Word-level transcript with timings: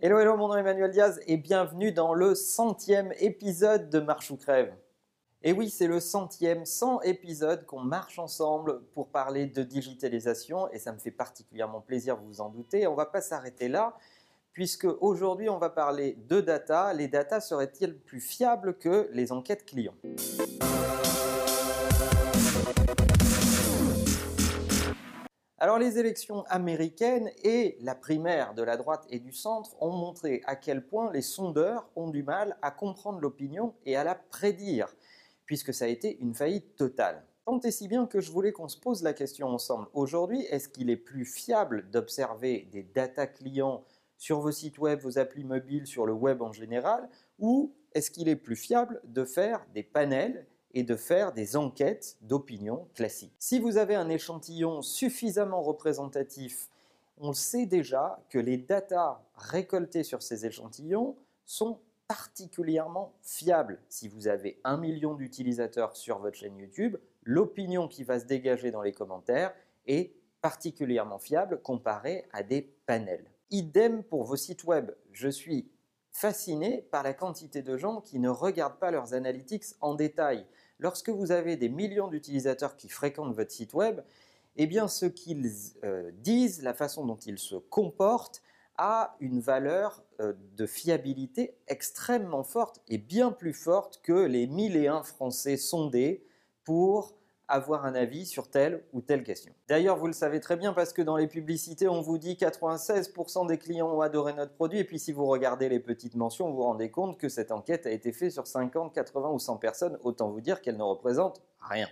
Hello, 0.00 0.18
hello, 0.18 0.36
mon 0.36 0.48
nom 0.48 0.56
est 0.56 0.60
Emmanuel 0.60 0.90
Diaz 0.90 1.20
et 1.28 1.36
bienvenue 1.36 1.92
dans 1.92 2.14
le 2.14 2.34
centième 2.34 3.12
épisode 3.20 3.90
de 3.90 4.00
Marche 4.00 4.32
ou 4.32 4.36
Crève. 4.36 4.74
Et 5.42 5.52
oui, 5.52 5.70
c'est 5.70 5.86
le 5.86 6.00
centième, 6.00 6.66
100 6.66 7.02
épisode 7.02 7.64
qu'on 7.64 7.78
marche 7.78 8.18
ensemble 8.18 8.82
pour 8.92 9.08
parler 9.08 9.46
de 9.46 9.62
digitalisation 9.62 10.68
et 10.72 10.80
ça 10.80 10.92
me 10.92 10.98
fait 10.98 11.12
particulièrement 11.12 11.80
plaisir, 11.80 12.16
vous 12.16 12.26
vous 12.26 12.40
en 12.40 12.48
doutez. 12.48 12.88
On 12.88 12.96
va 12.96 13.06
pas 13.06 13.20
s'arrêter 13.20 13.68
là 13.68 13.96
puisque 14.52 14.86
aujourd'hui 15.00 15.48
on 15.48 15.58
va 15.58 15.70
parler 15.70 16.18
de 16.28 16.40
data. 16.40 16.92
Les 16.92 17.06
data 17.06 17.40
seraient-ils 17.40 17.96
plus 17.96 18.20
fiables 18.20 18.76
que 18.76 19.08
les 19.12 19.30
enquêtes 19.30 19.64
clients? 19.64 19.94
Alors 25.64 25.78
les 25.78 25.98
élections 25.98 26.44
américaines 26.50 27.30
et 27.42 27.78
la 27.80 27.94
primaire 27.94 28.52
de 28.52 28.62
la 28.62 28.76
droite 28.76 29.06
et 29.08 29.18
du 29.18 29.32
centre 29.32 29.74
ont 29.80 29.92
montré 29.92 30.42
à 30.44 30.56
quel 30.56 30.86
point 30.86 31.10
les 31.10 31.22
sondeurs 31.22 31.88
ont 31.96 32.10
du 32.10 32.22
mal 32.22 32.58
à 32.60 32.70
comprendre 32.70 33.18
l'opinion 33.18 33.72
et 33.86 33.96
à 33.96 34.04
la 34.04 34.14
prédire, 34.14 34.94
puisque 35.46 35.72
ça 35.72 35.86
a 35.86 35.88
été 35.88 36.18
une 36.20 36.34
faillite 36.34 36.76
totale. 36.76 37.24
Tant 37.46 37.58
et 37.60 37.70
si 37.70 37.88
bien 37.88 38.06
que 38.06 38.20
je 38.20 38.30
voulais 38.30 38.52
qu'on 38.52 38.68
se 38.68 38.78
pose 38.78 39.02
la 39.02 39.14
question 39.14 39.48
ensemble 39.48 39.88
aujourd'hui, 39.94 40.42
est-ce 40.50 40.68
qu'il 40.68 40.90
est 40.90 40.98
plus 40.98 41.24
fiable 41.24 41.88
d'observer 41.90 42.68
des 42.70 42.82
data 42.82 43.26
clients 43.26 43.84
sur 44.18 44.40
vos 44.40 44.52
sites 44.52 44.76
web, 44.76 45.00
vos 45.00 45.18
applis 45.18 45.44
mobiles, 45.44 45.86
sur 45.86 46.04
le 46.04 46.12
web 46.12 46.42
en 46.42 46.52
général, 46.52 47.08
ou 47.38 47.74
est-ce 47.94 48.10
qu'il 48.10 48.28
est 48.28 48.36
plus 48.36 48.56
fiable 48.56 49.00
de 49.04 49.24
faire 49.24 49.64
des 49.72 49.82
panels 49.82 50.46
et 50.74 50.82
de 50.82 50.96
faire 50.96 51.32
des 51.32 51.56
enquêtes 51.56 52.16
d'opinion 52.20 52.88
classiques. 52.94 53.34
Si 53.38 53.58
vous 53.58 53.78
avez 53.78 53.94
un 53.94 54.08
échantillon 54.08 54.82
suffisamment 54.82 55.62
représentatif, 55.62 56.68
on 57.18 57.32
sait 57.32 57.66
déjà 57.66 58.20
que 58.28 58.38
les 58.38 58.58
datas 58.58 59.22
récoltées 59.36 60.02
sur 60.02 60.22
ces 60.22 60.46
échantillons 60.46 61.16
sont 61.46 61.78
particulièrement 62.08 63.14
fiables. 63.22 63.80
Si 63.88 64.08
vous 64.08 64.28
avez 64.28 64.60
un 64.64 64.76
million 64.76 65.14
d'utilisateurs 65.14 65.96
sur 65.96 66.18
votre 66.18 66.36
chaîne 66.36 66.58
YouTube, 66.58 66.96
l'opinion 67.22 67.88
qui 67.88 68.04
va 68.04 68.20
se 68.20 68.26
dégager 68.26 68.70
dans 68.70 68.82
les 68.82 68.92
commentaires 68.92 69.54
est 69.86 70.12
particulièrement 70.42 71.18
fiable 71.18 71.62
comparée 71.62 72.26
à 72.32 72.42
des 72.42 72.62
panels. 72.86 73.24
Idem 73.50 74.02
pour 74.02 74.24
vos 74.24 74.36
sites 74.36 74.64
web. 74.64 74.90
Je 75.12 75.28
suis 75.28 75.70
fasciné 76.10 76.82
par 76.90 77.02
la 77.02 77.14
quantité 77.14 77.62
de 77.62 77.76
gens 77.76 78.00
qui 78.00 78.18
ne 78.18 78.28
regardent 78.28 78.78
pas 78.78 78.90
leurs 78.90 79.14
analytics 79.14 79.64
en 79.80 79.94
détail. 79.94 80.46
Lorsque 80.78 81.08
vous 81.08 81.32
avez 81.32 81.56
des 81.56 81.68
millions 81.68 82.08
d'utilisateurs 82.08 82.76
qui 82.76 82.88
fréquentent 82.88 83.34
votre 83.34 83.52
site 83.52 83.74
web, 83.74 84.00
eh 84.56 84.68
ce 84.88 85.06
qu'ils 85.06 85.50
euh, 85.82 86.10
disent, 86.18 86.62
la 86.62 86.74
façon 86.74 87.06
dont 87.06 87.16
ils 87.16 87.38
se 87.38 87.56
comportent, 87.56 88.42
a 88.76 89.16
une 89.20 89.40
valeur 89.40 90.02
euh, 90.20 90.32
de 90.56 90.66
fiabilité 90.66 91.56
extrêmement 91.68 92.42
forte 92.42 92.80
et 92.88 92.98
bien 92.98 93.30
plus 93.30 93.52
forte 93.52 94.00
que 94.02 94.26
les 94.26 94.46
mille 94.46 94.76
et 94.76 94.88
un 94.88 95.02
Français 95.02 95.56
sondés 95.56 96.24
pour 96.64 97.14
avoir 97.48 97.84
un 97.84 97.94
avis 97.94 98.26
sur 98.26 98.48
telle 98.48 98.84
ou 98.92 99.00
telle 99.00 99.22
question. 99.22 99.52
D'ailleurs, 99.68 99.96
vous 99.98 100.06
le 100.06 100.12
savez 100.12 100.40
très 100.40 100.56
bien 100.56 100.72
parce 100.72 100.92
que 100.92 101.02
dans 101.02 101.16
les 101.16 101.26
publicités, 101.26 101.88
on 101.88 102.00
vous 102.00 102.18
dit 102.18 102.34
96% 102.34 103.46
des 103.46 103.58
clients 103.58 103.90
ont 103.90 104.00
adoré 104.00 104.32
notre 104.32 104.52
produit 104.52 104.78
et 104.78 104.84
puis 104.84 104.98
si 104.98 105.12
vous 105.12 105.26
regardez 105.26 105.68
les 105.68 105.80
petites 105.80 106.14
mentions, 106.14 106.48
vous 106.50 106.56
vous 106.56 106.62
rendez 106.62 106.90
compte 106.90 107.18
que 107.18 107.28
cette 107.28 107.52
enquête 107.52 107.86
a 107.86 107.90
été 107.90 108.12
faite 108.12 108.32
sur 108.32 108.46
50, 108.46 108.94
80 108.94 109.30
ou 109.30 109.38
100 109.38 109.56
personnes, 109.58 109.98
autant 110.02 110.30
vous 110.30 110.40
dire 110.40 110.62
qu'elle 110.62 110.76
ne 110.76 110.82
représente 110.82 111.42
rien. 111.60 111.88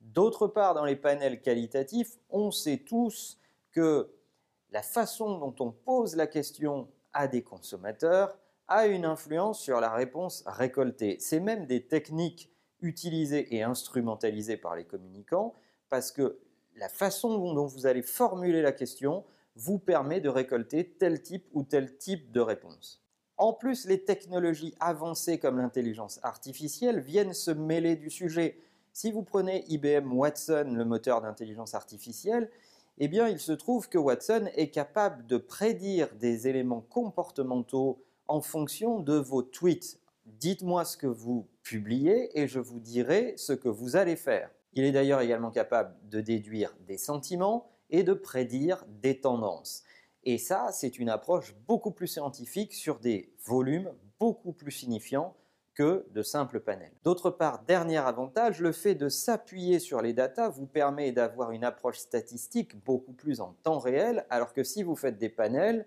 D'autre 0.00 0.46
part, 0.48 0.74
dans 0.74 0.84
les 0.84 0.96
panels 0.96 1.40
qualitatifs, 1.40 2.16
on 2.30 2.50
sait 2.50 2.78
tous 2.78 3.38
que 3.72 4.10
la 4.70 4.82
façon 4.82 5.38
dont 5.38 5.54
on 5.60 5.70
pose 5.70 6.16
la 6.16 6.26
question 6.26 6.88
à 7.12 7.28
des 7.28 7.42
consommateurs 7.42 8.36
a 8.68 8.86
une 8.86 9.04
influence 9.04 9.60
sur 9.60 9.80
la 9.80 9.90
réponse 9.90 10.42
récoltée. 10.46 11.16
C'est 11.20 11.40
même 11.40 11.66
des 11.66 11.86
techniques 11.86 12.50
utilisé 12.86 13.54
et 13.54 13.62
instrumentalisé 13.62 14.56
par 14.56 14.76
les 14.76 14.84
communicants 14.84 15.54
parce 15.88 16.12
que 16.12 16.38
la 16.76 16.88
façon 16.88 17.52
dont 17.54 17.66
vous 17.66 17.86
allez 17.86 18.02
formuler 18.02 18.62
la 18.62 18.72
question 18.72 19.24
vous 19.56 19.78
permet 19.78 20.20
de 20.20 20.28
récolter 20.28 20.88
tel 20.98 21.22
type 21.22 21.46
ou 21.52 21.62
tel 21.62 21.96
type 21.96 22.30
de 22.30 22.40
réponse. 22.40 23.02
En 23.38 23.52
plus, 23.52 23.86
les 23.86 24.04
technologies 24.04 24.74
avancées 24.80 25.38
comme 25.38 25.58
l'intelligence 25.58 26.20
artificielle 26.22 27.00
viennent 27.00 27.34
se 27.34 27.50
mêler 27.50 27.96
du 27.96 28.10
sujet. 28.10 28.58
Si 28.92 29.12
vous 29.12 29.22
prenez 29.22 29.64
IBM 29.68 30.12
Watson, 30.12 30.72
le 30.74 30.84
moteur 30.84 31.20
d'intelligence 31.20 31.74
artificielle, 31.74 32.50
eh 32.98 33.08
bien, 33.08 33.28
il 33.28 33.38
se 33.38 33.52
trouve 33.52 33.90
que 33.90 33.98
Watson 33.98 34.48
est 34.54 34.70
capable 34.70 35.26
de 35.26 35.36
prédire 35.36 36.08
des 36.14 36.48
éléments 36.48 36.80
comportementaux 36.80 38.02
en 38.26 38.40
fonction 38.40 39.00
de 39.00 39.16
vos 39.16 39.42
tweets. 39.42 39.98
Dites-moi 40.24 40.86
ce 40.86 40.96
que 40.96 41.06
vous 41.06 41.46
publiez 41.66 42.38
et 42.38 42.46
je 42.46 42.60
vous 42.60 42.78
dirai 42.78 43.34
ce 43.36 43.52
que 43.52 43.68
vous 43.68 43.96
allez 43.96 44.16
faire. 44.16 44.50
Il 44.74 44.84
est 44.84 44.92
d'ailleurs 44.92 45.20
également 45.20 45.50
capable 45.50 45.96
de 46.08 46.20
déduire 46.20 46.72
des 46.86 46.98
sentiments 46.98 47.68
et 47.90 48.04
de 48.04 48.14
prédire 48.14 48.84
des 49.02 49.20
tendances. 49.20 49.82
Et 50.22 50.38
ça, 50.38 50.68
c'est 50.72 50.98
une 50.98 51.08
approche 51.08 51.54
beaucoup 51.66 51.90
plus 51.90 52.06
scientifique 52.06 52.72
sur 52.72 52.98
des 53.00 53.32
volumes 53.44 53.92
beaucoup 54.20 54.52
plus 54.52 54.70
signifiants 54.70 55.34
que 55.74 56.06
de 56.12 56.22
simples 56.22 56.60
panels. 56.60 56.92
D'autre 57.04 57.30
part, 57.30 57.62
dernier 57.64 57.98
avantage, 57.98 58.60
le 58.60 58.72
fait 58.72 58.94
de 58.94 59.08
s'appuyer 59.08 59.78
sur 59.78 60.00
les 60.00 60.12
datas 60.12 60.48
vous 60.48 60.66
permet 60.66 61.12
d'avoir 61.12 61.50
une 61.50 61.64
approche 61.64 61.98
statistique 61.98 62.82
beaucoup 62.84 63.12
plus 63.12 63.40
en 63.40 63.54
temps 63.62 63.78
réel, 63.78 64.24
alors 64.30 64.52
que 64.52 64.64
si 64.64 64.82
vous 64.82 64.96
faites 64.96 65.18
des 65.18 65.28
panels, 65.28 65.86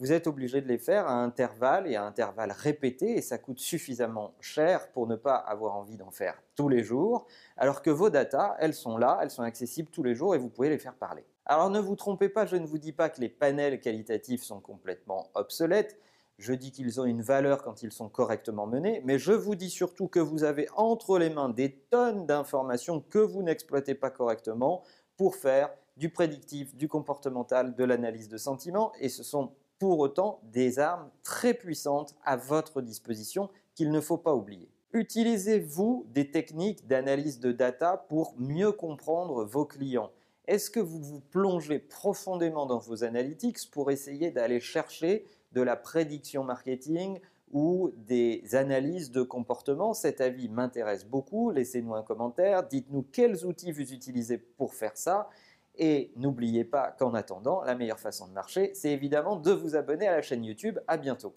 vous 0.00 0.12
êtes 0.12 0.26
obligé 0.26 0.62
de 0.62 0.66
les 0.66 0.78
faire 0.78 1.06
à 1.06 1.22
intervalles 1.22 1.86
et 1.86 1.94
à 1.94 2.04
intervalles 2.04 2.52
répétés 2.52 3.18
et 3.18 3.20
ça 3.20 3.36
coûte 3.36 3.58
suffisamment 3.58 4.34
cher 4.40 4.90
pour 4.92 5.06
ne 5.06 5.14
pas 5.14 5.36
avoir 5.36 5.76
envie 5.76 5.98
d'en 5.98 6.10
faire 6.10 6.42
tous 6.56 6.70
les 6.70 6.82
jours, 6.82 7.26
alors 7.58 7.82
que 7.82 7.90
vos 7.90 8.08
datas, 8.08 8.56
elles 8.60 8.72
sont 8.72 8.96
là, 8.96 9.18
elles 9.22 9.30
sont 9.30 9.42
accessibles 9.42 9.90
tous 9.90 10.02
les 10.02 10.14
jours 10.14 10.34
et 10.34 10.38
vous 10.38 10.48
pouvez 10.48 10.70
les 10.70 10.78
faire 10.78 10.94
parler. 10.94 11.22
Alors 11.44 11.68
ne 11.68 11.78
vous 11.78 11.96
trompez 11.96 12.30
pas, 12.30 12.46
je 12.46 12.56
ne 12.56 12.66
vous 12.66 12.78
dis 12.78 12.92
pas 12.92 13.10
que 13.10 13.20
les 13.20 13.28
panels 13.28 13.78
qualitatifs 13.78 14.42
sont 14.42 14.60
complètement 14.60 15.28
obsolètes, 15.34 15.98
je 16.38 16.54
dis 16.54 16.72
qu'ils 16.72 16.98
ont 16.98 17.04
une 17.04 17.20
valeur 17.20 17.62
quand 17.62 17.82
ils 17.82 17.92
sont 17.92 18.08
correctement 18.08 18.66
menés, 18.66 19.02
mais 19.04 19.18
je 19.18 19.32
vous 19.32 19.54
dis 19.54 19.68
surtout 19.68 20.08
que 20.08 20.18
vous 20.18 20.44
avez 20.44 20.66
entre 20.76 21.18
les 21.18 21.28
mains 21.28 21.50
des 21.50 21.74
tonnes 21.90 22.24
d'informations 22.24 23.02
que 23.02 23.18
vous 23.18 23.42
n'exploitez 23.42 23.94
pas 23.94 24.08
correctement 24.08 24.82
pour 25.18 25.36
faire 25.36 25.68
du 25.98 26.08
prédictif, 26.08 26.74
du 26.74 26.88
comportemental, 26.88 27.74
de 27.74 27.84
l'analyse 27.84 28.30
de 28.30 28.38
sentiments, 28.38 28.92
et 28.98 29.10
ce 29.10 29.22
sont 29.22 29.52
pour 29.80 29.98
autant 29.98 30.40
des 30.44 30.78
armes 30.78 31.10
très 31.24 31.54
puissantes 31.54 32.14
à 32.24 32.36
votre 32.36 32.82
disposition 32.82 33.48
qu'il 33.74 33.90
ne 33.90 34.00
faut 34.00 34.18
pas 34.18 34.34
oublier. 34.34 34.68
Utilisez-vous 34.92 36.06
des 36.10 36.30
techniques 36.30 36.86
d'analyse 36.86 37.40
de 37.40 37.50
data 37.50 37.96
pour 38.08 38.34
mieux 38.38 38.72
comprendre 38.72 39.44
vos 39.44 39.64
clients? 39.64 40.10
Est-ce 40.46 40.70
que 40.70 40.80
vous 40.80 41.02
vous 41.02 41.20
plongez 41.20 41.78
profondément 41.78 42.66
dans 42.66 42.78
vos 42.78 43.04
analytics 43.04 43.70
pour 43.70 43.90
essayer 43.90 44.30
d'aller 44.30 44.60
chercher 44.60 45.24
de 45.52 45.62
la 45.62 45.76
prédiction 45.76 46.44
marketing 46.44 47.18
ou 47.52 47.90
des 47.96 48.42
analyses 48.54 49.10
de 49.10 49.22
comportement? 49.22 49.94
Cet 49.94 50.20
avis 50.20 50.48
m'intéresse 50.48 51.06
beaucoup. 51.06 51.52
Laissez-nous 51.52 51.94
un 51.94 52.02
commentaire. 52.02 52.66
Dites-nous 52.66 53.06
quels 53.12 53.46
outils 53.46 53.72
vous 53.72 53.92
utilisez 53.92 54.36
pour 54.36 54.74
faire 54.74 54.96
ça. 54.96 55.30
Et 55.82 56.12
n'oubliez 56.14 56.64
pas 56.64 56.94
qu'en 56.98 57.14
attendant, 57.14 57.62
la 57.64 57.74
meilleure 57.74 57.98
façon 57.98 58.28
de 58.28 58.32
marcher, 58.32 58.70
c'est 58.74 58.90
évidemment 58.90 59.36
de 59.36 59.50
vous 59.50 59.76
abonner 59.76 60.06
à 60.06 60.12
la 60.12 60.20
chaîne 60.20 60.44
YouTube. 60.44 60.78
À 60.86 60.98
bientôt. 60.98 61.32